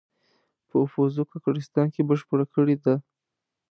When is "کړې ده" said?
2.53-2.95